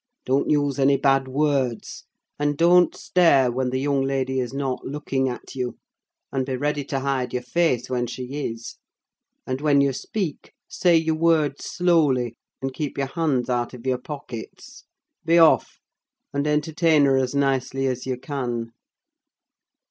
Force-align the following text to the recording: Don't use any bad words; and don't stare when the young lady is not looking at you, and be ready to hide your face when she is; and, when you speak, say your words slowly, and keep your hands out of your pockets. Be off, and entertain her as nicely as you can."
Don't 0.25 0.49
use 0.49 0.79
any 0.79 0.97
bad 0.97 1.27
words; 1.27 2.05
and 2.39 2.57
don't 2.57 2.95
stare 2.97 3.51
when 3.51 3.69
the 3.69 3.79
young 3.79 4.01
lady 4.01 4.39
is 4.39 4.51
not 4.51 4.83
looking 4.83 5.29
at 5.29 5.53
you, 5.53 5.77
and 6.31 6.43
be 6.43 6.57
ready 6.57 6.83
to 6.85 7.01
hide 7.01 7.33
your 7.33 7.43
face 7.43 7.87
when 7.87 8.07
she 8.07 8.47
is; 8.47 8.77
and, 9.45 9.61
when 9.61 9.79
you 9.79 9.93
speak, 9.93 10.53
say 10.67 10.97
your 10.97 11.13
words 11.13 11.65
slowly, 11.65 12.35
and 12.63 12.73
keep 12.73 12.97
your 12.97 13.09
hands 13.13 13.47
out 13.47 13.75
of 13.75 13.85
your 13.85 13.99
pockets. 13.99 14.85
Be 15.23 15.37
off, 15.37 15.77
and 16.33 16.47
entertain 16.47 17.05
her 17.05 17.15
as 17.17 17.35
nicely 17.35 17.85
as 17.85 18.07
you 18.07 18.17
can." 18.17 18.71